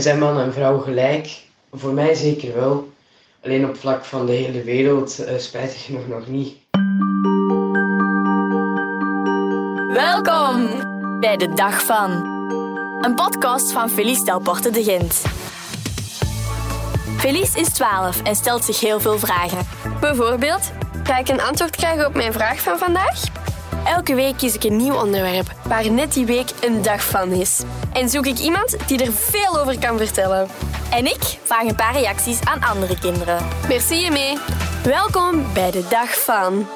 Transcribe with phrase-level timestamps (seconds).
[0.00, 1.42] Zijn man en vrouw gelijk?
[1.72, 2.92] Voor mij zeker wel.
[3.44, 6.56] Alleen op vlak van de hele wereld uh, spijtig genoeg nog niet.
[9.92, 10.68] Welkom
[11.20, 12.10] bij de Dag van.
[13.00, 15.22] Een podcast van Felice Delporte de Gent.
[17.18, 19.66] Felice is 12 en stelt zich heel veel vragen.
[20.00, 20.72] Bijvoorbeeld,
[21.02, 23.22] ga ik een antwoord krijgen op mijn vraag van vandaag?
[23.84, 27.62] Elke week kies ik een nieuw onderwerp waar net die week een dag van is.
[27.92, 30.48] En zoek ik iemand die er veel over kan vertellen.
[30.90, 33.38] En ik vraag een paar reacties aan andere kinderen.
[33.68, 34.38] Merci Jemee.
[34.82, 36.66] Welkom bij de dag van.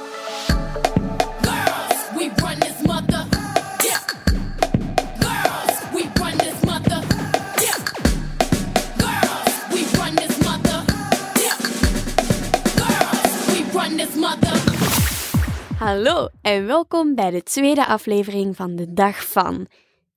[15.78, 19.66] Hallo en welkom bij de tweede aflevering van de Dag van.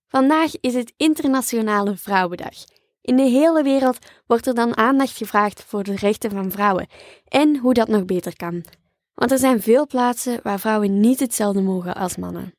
[0.07, 2.53] Vandaag is het Internationale Vrouwendag.
[3.01, 3.97] In de hele wereld
[4.27, 6.87] wordt er dan aandacht gevraagd voor de rechten van vrouwen
[7.27, 8.65] en hoe dat nog beter kan.
[9.13, 12.55] Want er zijn veel plaatsen waar vrouwen niet hetzelfde mogen als mannen.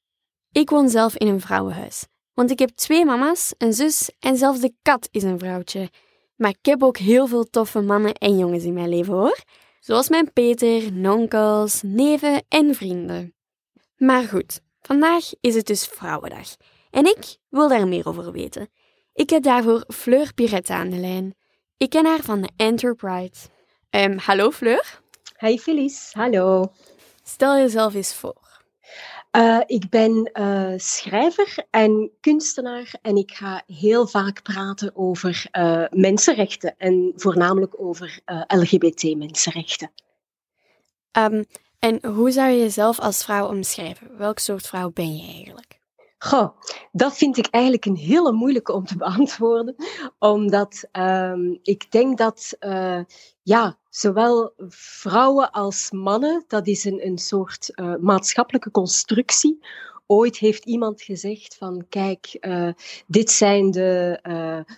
[0.52, 4.60] Ik woon zelf in een vrouwenhuis, want ik heb twee mama's, een zus en zelfs
[4.60, 5.90] de kat is een vrouwtje.
[6.36, 9.38] Maar ik heb ook heel veel toffe mannen en jongens in mijn leven hoor.
[9.82, 13.34] Zoals mijn Peter, nonkels, neven en vrienden.
[13.96, 16.48] Maar goed, vandaag is het dus Vrouwendag.
[16.90, 18.68] En ik wil daar meer over weten.
[19.12, 21.34] Ik heb daarvoor Fleur Pirette aan de lijn.
[21.76, 23.48] Ik ken haar van de Enterprise.
[23.90, 25.00] Um, hallo Fleur.
[25.36, 26.72] Hey Felice, hallo.
[27.22, 28.41] Stel jezelf eens voor.
[29.36, 35.84] Uh, ik ben uh, schrijver en kunstenaar en ik ga heel vaak praten over uh,
[35.90, 39.92] mensenrechten en voornamelijk over LGBT-mensenrechten.
[41.18, 41.44] Um,
[41.78, 44.16] en hoe zou je jezelf als vrouw omschrijven?
[44.16, 45.80] Welk soort vrouw ben je eigenlijk?
[46.22, 46.48] Goh,
[46.92, 49.74] dat vind ik eigenlijk een hele moeilijke om te beantwoorden,
[50.18, 52.56] omdat um, ik denk dat
[53.42, 59.64] ja, zowel vrouwen als mannen, dat is een, een soort uh, maatschappelijke constructie.
[60.06, 62.68] Ooit heeft iemand gezegd van kijk, uh,
[63.06, 64.20] dit zijn de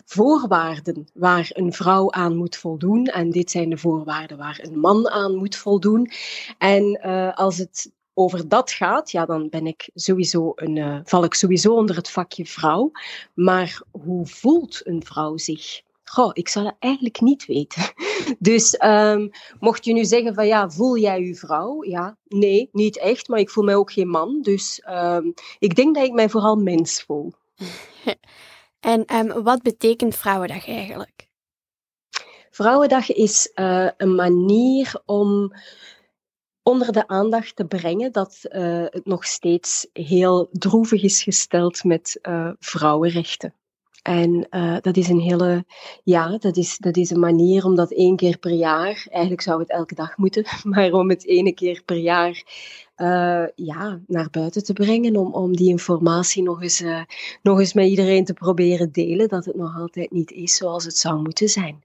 [0.05, 5.09] voorwaarden waar een vrouw aan moet voldoen en dit zijn de voorwaarden waar een man
[5.09, 6.11] aan moet voldoen.
[6.59, 7.01] En
[7.35, 11.97] als het over dat gaat, ja, dan ben ik sowieso een, val ik sowieso onder
[11.97, 12.91] het vakje vrouw.
[13.35, 15.83] Maar hoe voelt een vrouw zich?
[16.05, 17.83] Goh, ik zou dat eigenlijk niet weten.
[18.39, 19.31] Dus um,
[19.61, 21.85] mocht je nu zeggen van ja, voel jij je vrouw?
[21.85, 24.43] Ja, nee, niet echt, maar ik voel mij ook geen man.
[24.43, 27.33] Dus um, ik denk dat ik mij vooral mens voel.
[28.81, 31.29] en um, wat betekent Vrouwendag eigenlijk?
[32.51, 35.53] Vrouwendag is uh, een manier om
[36.65, 42.19] onder de aandacht te brengen dat uh, het nog steeds heel droevig is gesteld met
[42.23, 43.55] uh, vrouwenrechten.
[44.03, 45.65] En uh, dat is een hele,
[46.05, 49.61] ja, dat is, dat is een manier om dat één keer per jaar, eigenlijk zou
[49.61, 52.43] het elke dag moeten, maar om het ene keer per jaar
[53.55, 56.85] ja, naar buiten te brengen, om, om die informatie nog eens,
[57.43, 60.97] nog eens met iedereen te proberen delen, dat het nog altijd niet is zoals het
[60.97, 61.83] zou moeten zijn.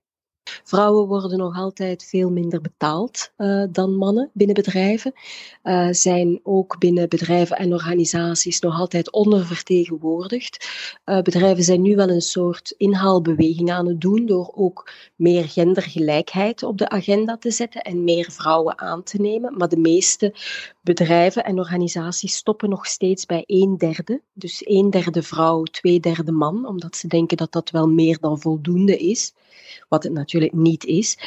[0.63, 5.13] Vrouwen worden nog altijd veel minder betaald uh, dan mannen binnen bedrijven.
[5.63, 10.67] Uh, zijn ook binnen bedrijven en organisaties nog altijd ondervertegenwoordigd.
[11.05, 16.63] Uh, bedrijven zijn nu wel een soort inhaalbeweging aan het doen door ook meer gendergelijkheid
[16.63, 19.57] op de agenda te zetten en meer vrouwen aan te nemen.
[19.57, 20.33] Maar de meeste
[20.89, 24.21] bedrijven en organisaties stoppen nog steeds bij een derde.
[24.33, 28.39] Dus een derde vrouw, twee derde man, omdat ze denken dat dat wel meer dan
[28.39, 29.33] voldoende is.
[29.89, 31.17] Wat het natuurlijk niet is.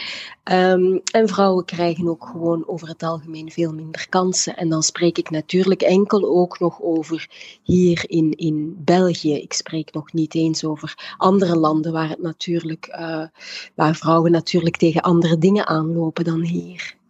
[0.52, 4.56] Um, en vrouwen krijgen ook gewoon over het algemeen veel minder kansen.
[4.56, 7.28] En dan spreek ik natuurlijk enkel ook nog over
[7.62, 9.34] hier in, in België.
[9.34, 13.26] Ik spreek nog niet eens over andere landen waar, het natuurlijk, uh,
[13.74, 17.00] waar vrouwen natuurlijk tegen andere dingen aanlopen dan hier.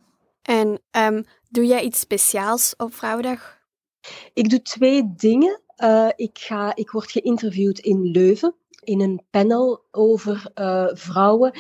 [0.42, 3.60] En um, doe jij iets speciaals op Vrouwendag?
[4.32, 5.60] Ik doe twee dingen.
[5.76, 8.54] Uh, ik, ga, ik word geïnterviewd in Leuven
[8.84, 11.52] in een panel over uh, vrouwen.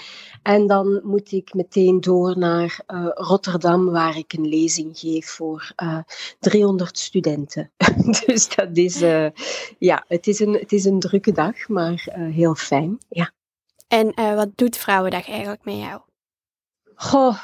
[0.42, 5.72] En dan moet ik meteen door naar uh, Rotterdam, waar ik een lezing geef voor
[5.82, 5.98] uh,
[6.38, 7.72] 300 studenten.
[8.26, 8.98] dus dat is,
[9.78, 12.98] ja, het is, een, het is een drukke dag, maar heel fijn.
[13.08, 13.30] Ja.
[13.88, 16.00] En wat doet Vrouwendag eigenlijk met jou?
[16.94, 17.38] Goh,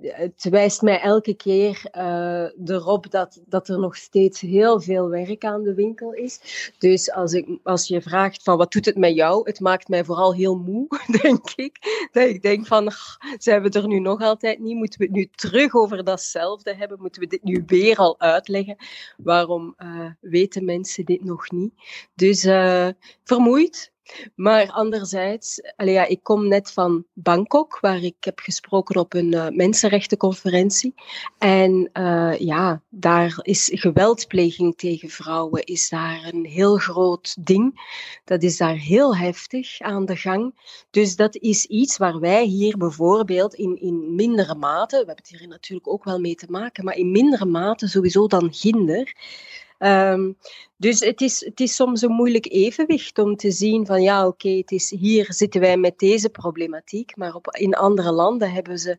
[0.00, 5.44] het wijst mij elke keer uh, erop dat, dat er nog steeds heel veel werk
[5.44, 6.40] aan de winkel is.
[6.78, 10.04] Dus als, ik, als je vraagt van wat doet het met jou, het maakt mij
[10.04, 10.86] vooral heel moe,
[11.22, 12.08] denk ik.
[12.12, 12.92] Dat ik denk van,
[13.38, 14.76] zijn we er nu nog altijd niet?
[14.76, 17.00] Moeten we het nu terug over datzelfde hebben?
[17.00, 18.76] Moeten we dit nu weer al uitleggen?
[19.16, 21.72] Waarom uh, weten mensen dit nog niet?
[22.14, 22.88] Dus uh,
[23.24, 23.92] vermoeid,
[24.34, 29.48] Maar anderzijds, ja, ik kom net van Bangkok, waar ik heb gesproken op een uh,
[29.48, 30.94] mensenrechtenconferentie.
[31.38, 37.92] En uh, ja, daar is geweldpleging tegen vrouwen is daar een heel groot ding.
[38.24, 40.54] Dat is daar heel heftig aan de gang.
[40.90, 45.38] Dus dat is iets waar wij hier bijvoorbeeld in, in mindere mate, we hebben het
[45.38, 49.14] hier natuurlijk ook wel mee te maken, maar in mindere mate sowieso dan ginder
[49.78, 50.38] Um,
[50.76, 54.46] dus het is, het is soms een moeilijk evenwicht om te zien van ja, oké,
[54.46, 58.78] okay, het is hier zitten wij met deze problematiek, maar op, in andere landen hebben
[58.78, 58.98] ze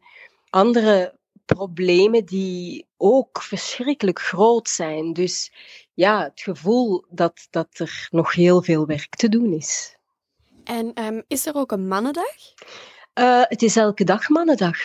[0.50, 1.14] andere
[1.46, 5.14] problemen die ook verschrikkelijk groot zijn.
[5.14, 5.52] Dus
[5.94, 9.98] ja, het gevoel dat, dat er nog heel veel werk te doen is.
[10.64, 12.36] En um, is er ook een mannendag?
[13.20, 14.78] Uh, het is elke dag mannendag.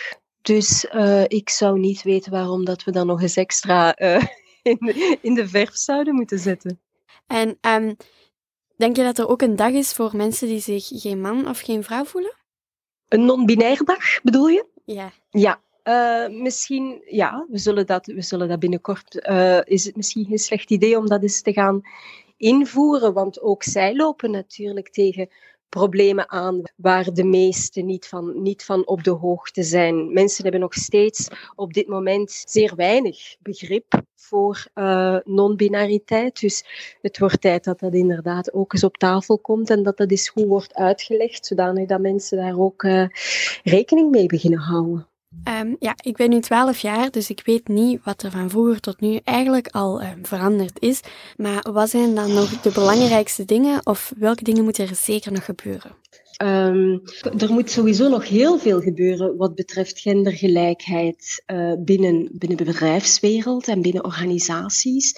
[0.42, 4.24] Dus uh, ik zou niet weten waarom dat we dan nog eens extra uh,
[4.72, 6.80] in de, in de verf zouden moeten zetten.
[7.26, 7.96] En um,
[8.76, 11.60] denk je dat er ook een dag is voor mensen die zich geen man of
[11.60, 12.36] geen vrouw voelen?
[13.08, 14.66] Een non-binair dag, bedoel je?
[14.84, 15.12] Ja.
[15.30, 19.26] Ja, uh, misschien, ja, we zullen dat, we zullen dat binnenkort.
[19.28, 21.80] Uh, is het misschien geen slecht idee om dat eens te gaan
[22.36, 23.12] invoeren?
[23.12, 25.28] Want ook zij lopen natuurlijk tegen
[25.70, 30.12] problemen aan waar de meesten niet van, niet van op de hoogte zijn.
[30.12, 36.40] Mensen hebben nog steeds op dit moment zeer weinig begrip voor uh, non-binariteit.
[36.40, 36.64] Dus
[37.02, 40.28] het wordt tijd dat dat inderdaad ook eens op tafel komt en dat dat eens
[40.28, 43.08] goed wordt uitgelegd, zodanig dat mensen daar ook uh,
[43.62, 45.09] rekening mee beginnen houden.
[45.60, 48.80] Um, ja, ik ben nu 12 jaar, dus ik weet niet wat er van vroeger
[48.80, 51.00] tot nu eigenlijk al um, veranderd is.
[51.36, 55.44] Maar wat zijn dan nog de belangrijkste dingen of welke dingen moeten er zeker nog
[55.44, 55.94] gebeuren?
[56.42, 57.02] Um,
[57.38, 63.68] er moet sowieso nog heel veel gebeuren wat betreft gendergelijkheid uh, binnen, binnen de bedrijfswereld
[63.68, 65.14] en binnen organisaties.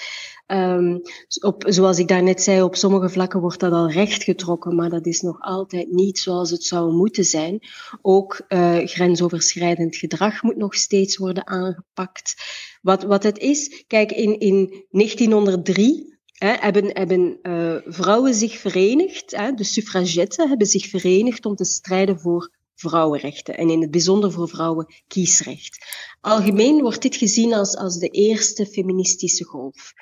[0.53, 1.01] Um,
[1.41, 5.21] op, zoals ik daarnet zei, op sommige vlakken wordt dat al rechtgetrokken, maar dat is
[5.21, 7.61] nog altijd niet zoals het zou moeten zijn.
[8.03, 12.35] Ook uh, grensoverschrijdend gedrag moet nog steeds worden aangepakt.
[12.83, 19.31] Wat, wat het is, kijk, in, in 1903 Hè, hebben, hebben uh, vrouwen zich verenigd,
[19.31, 24.49] de suffragetten hebben zich verenigd om te strijden voor vrouwenrechten en in het bijzonder voor
[24.49, 25.87] vrouwen kiesrecht.
[26.21, 29.93] Algemeen wordt dit gezien als, als de eerste feministische golf.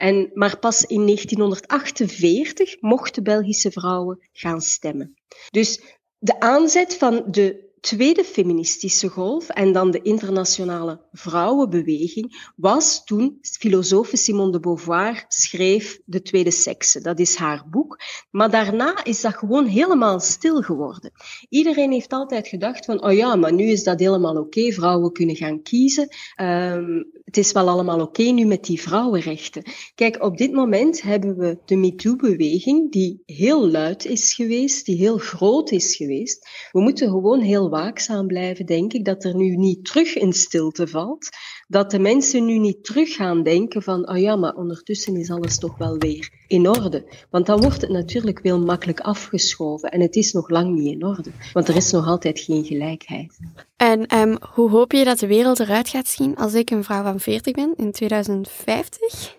[0.00, 5.14] En, maar pas in 1948 mochten Belgische vrouwen gaan stemmen.
[5.50, 5.80] Dus
[6.18, 14.10] de aanzet van de tweede feministische golf en dan de internationale vrouwenbeweging was toen filosoof
[14.12, 17.00] Simone de Beauvoir schreef De Tweede Sekse.
[17.00, 17.98] Dat is haar boek.
[18.30, 21.12] Maar daarna is dat gewoon helemaal stil geworden.
[21.48, 25.36] Iedereen heeft altijd gedacht van, oh ja, maar nu is dat helemaal oké, vrouwen kunnen
[25.36, 26.08] gaan kiezen.
[26.40, 29.62] Um, het is wel allemaal oké nu met die vrouwenrechten.
[29.94, 35.18] Kijk, op dit moment hebben we de MeToo-beweging, die heel luid is geweest, die heel
[35.18, 36.48] groot is geweest.
[36.72, 40.86] We moeten gewoon heel waakzaam blijven, denk ik, dat er nu niet terug in stilte
[40.86, 41.28] valt.
[41.68, 45.58] Dat de mensen nu niet terug gaan denken van, oh ja, maar ondertussen is alles
[45.58, 47.04] toch wel weer in orde.
[47.30, 51.04] Want dan wordt het natuurlijk heel makkelijk afgeschoven en het is nog lang niet in
[51.04, 51.30] orde.
[51.52, 53.38] Want er is nog altijd geen gelijkheid.
[53.76, 57.02] En um, hoe hoop je dat de wereld eruit gaat zien als ik een vrouw
[57.02, 59.36] van 40 ben in 2050?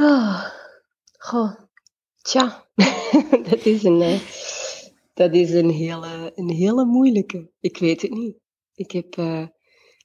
[0.00, 0.44] Oh,
[1.18, 1.54] goh,
[2.22, 2.64] tja,
[3.50, 4.18] dat is een, uh,
[5.18, 7.50] dat is een hele, een hele moeilijke.
[7.60, 8.36] Ik weet het niet.
[8.74, 9.46] Ik heb, uh,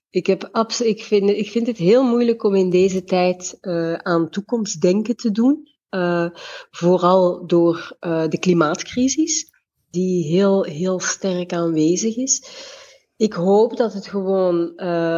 [0.09, 0.49] ik heb
[0.83, 5.31] ik vind, ik vind het heel moeilijk om in deze tijd uh, aan toekomstdenken te
[5.31, 5.71] doen.
[6.71, 7.97] vooral door
[8.29, 9.51] de klimaatcrisis,
[9.89, 12.43] die heel, heel sterk aanwezig is.
[13.17, 14.75] Ik hoop dat het gewoon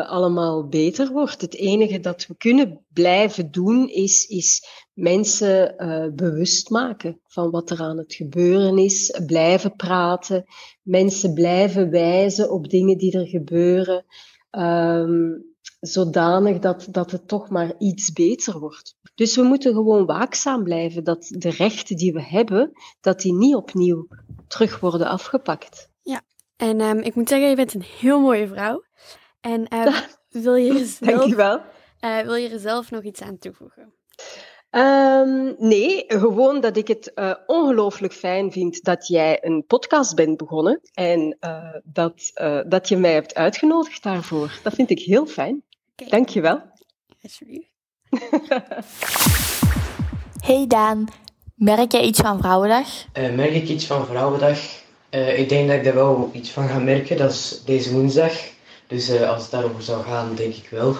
[0.07, 1.41] allemaal beter wordt.
[1.41, 7.69] Het enige dat we kunnen blijven doen is, is mensen uh, bewust maken van wat
[7.69, 9.19] er aan het gebeuren is.
[9.25, 10.45] Blijven praten.
[10.81, 14.05] Mensen blijven wijzen op dingen die er gebeuren.
[14.51, 18.95] Um, zodanig dat, dat het toch maar iets beter wordt.
[19.15, 22.71] Dus we moeten gewoon waakzaam blijven dat de rechten die we hebben,
[23.01, 24.07] dat die niet opnieuw
[24.47, 25.89] terug worden afgepakt.
[26.01, 26.21] Ja,
[26.55, 28.83] en um, ik moet zeggen, je bent een heel mooie vrouw.
[29.41, 29.97] En uh,
[30.43, 31.61] wil, je zelf.
[32.01, 33.93] Uh, wil je er zelf nog iets aan toevoegen?
[34.75, 40.37] Um, nee, gewoon dat ik het uh, ongelooflijk fijn vind dat jij een podcast bent
[40.37, 44.59] begonnen en uh, dat, uh, dat je mij hebt uitgenodigd daarvoor.
[44.63, 45.63] Dat vind ik heel fijn.
[45.95, 46.09] Okay.
[46.09, 46.61] Dankjewel.
[47.21, 47.69] Alsjeblieft.
[50.47, 51.07] hey Daan,
[51.55, 52.87] merk jij iets van Vrouwendag?
[53.13, 54.59] merk ik iets van Vrouwendag?
[55.11, 57.17] Uh, ik denk dat ik daar wel iets van ga merken.
[57.17, 58.33] Dat is deze woensdag.
[58.87, 60.95] Dus uh, als het daarover zou gaan, denk ik wel.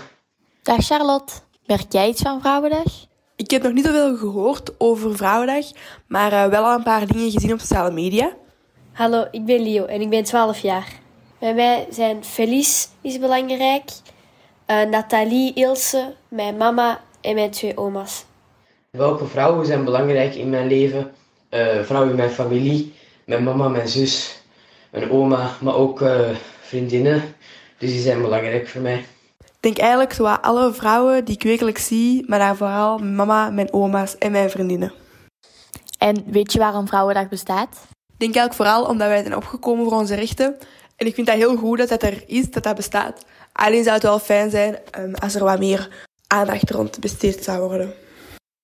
[0.62, 1.34] Dag Charlotte.
[1.66, 3.14] Merk jij iets van Vrouwendag?
[3.38, 5.66] Ik heb nog niet zoveel gehoord over Vrouwendag,
[6.08, 8.32] maar uh, wel al een paar dingen gezien op sociale media.
[8.92, 10.88] Hallo, ik ben Leo en ik ben 12 jaar.
[11.40, 13.84] Bij mij zijn Felice is belangrijk,
[14.68, 18.26] uh, Nathalie, Ilse, mijn mama en mijn twee oma's.
[18.90, 21.12] Welke vrouwen zijn belangrijk in mijn leven?
[21.50, 22.94] Uh, vrouwen in mijn familie,
[23.26, 24.42] mijn mama, mijn zus,
[24.92, 26.04] mijn oma, maar ook
[26.62, 27.36] vriendinnen.
[27.78, 29.06] Dus die zijn belangrijk voor mij.
[29.66, 33.50] Ik denk eigenlijk zo alle vrouwen die ik wekelijks zie, maar dan vooral mijn mama,
[33.50, 34.94] mijn oma's en mijn vriendinnen.
[35.98, 37.70] En weet je waarom Vrouwendag bestaat?
[37.90, 40.58] Ik denk eigenlijk vooral omdat wij zijn opgekomen voor onze rechten.
[40.96, 43.26] En ik vind dat heel goed dat dat er is, dat dat bestaat.
[43.52, 47.68] Alleen zou het wel fijn zijn um, als er wat meer aandacht rond besteed zou
[47.68, 47.94] worden.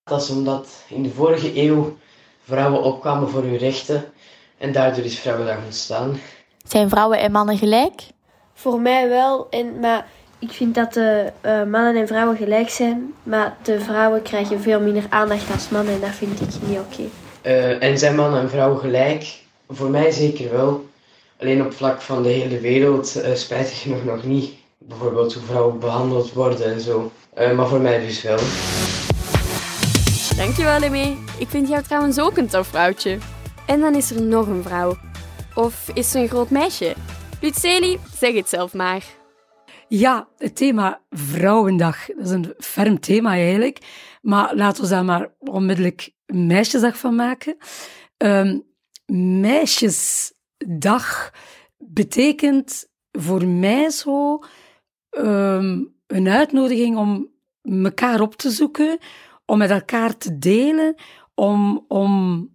[0.03, 1.97] Dat is omdat in de vorige eeuw
[2.43, 4.03] vrouwen opkwamen voor hun rechten
[4.57, 6.19] en daardoor is Vrouwendag ontstaan.
[6.67, 8.01] Zijn vrouwen en mannen gelijk?
[8.53, 10.07] Voor mij wel, en, maar
[10.41, 14.79] ik vind dat de uh, mannen en vrouwen gelijk zijn, maar de vrouwen krijgen veel
[14.79, 17.01] minder aandacht als mannen en dat vind ik niet oké.
[17.01, 17.09] Okay.
[17.43, 19.39] Uh, en zijn mannen en vrouwen gelijk?
[19.69, 20.89] Voor mij zeker wel.
[21.39, 24.53] Alleen op vlak van de hele wereld, uh, spijtig genoeg nog niet.
[24.77, 27.11] Bijvoorbeeld hoe vrouwen behandeld worden en zo.
[27.55, 28.39] maar voor mij dus wel.
[30.37, 31.17] Dankjewel, Emmy.
[31.37, 33.17] Ik vind jou trouwens ook een tof vrouwtje.
[33.65, 34.97] En dan is er nog een vrouw.
[35.55, 36.93] Of is ze een groot meisje?
[37.41, 39.20] Luceli, zeg het zelf maar.
[39.93, 42.05] Ja, het thema Vrouwendag.
[42.05, 43.77] Dat is een ferm thema eigenlijk.
[44.21, 47.57] Maar laten we daar maar onmiddellijk Meisjesdag van maken.
[48.17, 48.63] Um,
[49.41, 51.31] meisjesdag
[51.77, 54.39] betekent voor mij zo
[55.09, 57.31] um, een uitnodiging om
[57.61, 58.97] elkaar op te zoeken,
[59.45, 60.95] om met elkaar te delen,
[61.35, 62.49] om, om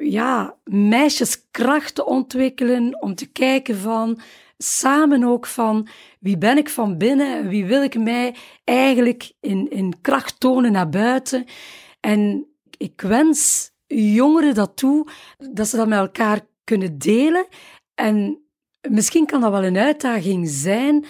[0.00, 4.20] ja, meisjeskracht te ontwikkelen, om te kijken van
[4.58, 5.88] samen ook van
[6.20, 8.34] wie ben ik van binnen en wie wil ik mij
[8.64, 11.44] eigenlijk in, in kracht tonen naar buiten.
[12.00, 12.46] En
[12.76, 15.08] ik wens jongeren dat toe,
[15.52, 17.46] dat ze dat met elkaar kunnen delen.
[17.94, 18.42] En
[18.88, 21.04] misschien kan dat wel een uitdaging zijn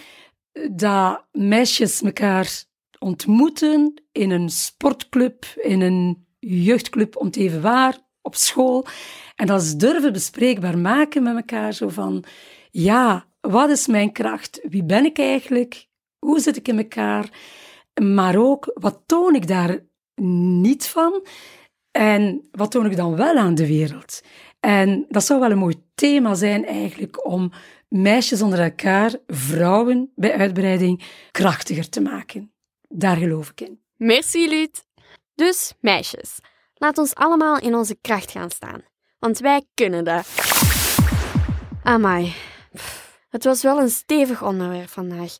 [0.71, 2.63] dat meisjes elkaar
[2.99, 8.85] ontmoeten in een sportclub, in een jeugdclub om te even waar, op school.
[9.35, 12.23] En dat ze durven bespreekbaar maken met elkaar, zo van,
[12.71, 14.59] ja, wat is mijn kracht?
[14.69, 15.87] Wie ben ik eigenlijk?
[16.19, 17.29] Hoe zit ik in elkaar?
[18.01, 19.79] Maar ook, wat toon ik daar
[20.21, 21.25] niet van?
[21.91, 24.21] En wat toon ik dan wel aan de wereld?
[24.59, 27.51] En dat zou wel een mooi thema zijn eigenlijk om
[27.89, 32.51] meisjes onder elkaar, vrouwen bij uitbreiding, krachtiger te maken.
[32.87, 33.79] Daar geloof ik in.
[33.95, 34.85] Merci, Lut.
[35.35, 36.39] Dus, meisjes,
[36.73, 38.81] laat ons allemaal in onze kracht gaan staan.
[39.19, 40.27] Want wij kunnen dat.
[41.83, 42.33] Amai.
[43.29, 45.37] Het was wel een stevig onderwerp vandaag.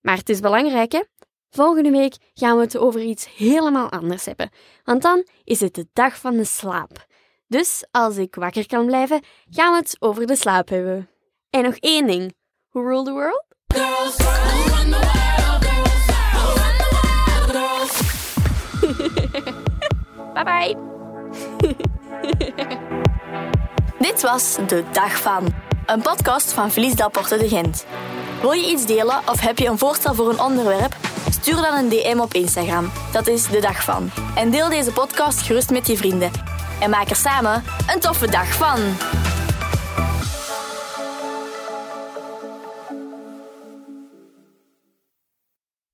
[0.00, 1.02] Maar het is belangrijk, hè?
[1.50, 4.50] Volgende week gaan we het over iets helemaal anders hebben.
[4.84, 7.06] Want dan is het de dag van de slaap.
[7.46, 11.08] Dus als ik wakker kan blijven, gaan we het over de slaap hebben.
[11.50, 12.34] En nog één ding.
[12.70, 13.44] Who rule the world?
[13.66, 15.62] Girls, run the world,
[17.50, 17.96] girls,
[20.34, 20.76] bye bye.
[24.06, 25.54] Dit was de dag van
[25.92, 27.84] een podcast van Felice Daporte de Gent.
[28.40, 30.96] Wil je iets delen of heb je een voorstel voor een onderwerp?
[31.30, 32.90] Stuur dan een DM op Instagram.
[33.12, 34.10] Dat is de dag van.
[34.34, 36.30] En deel deze podcast gerust met je vrienden.
[36.80, 38.78] En maak er samen een toffe dag van.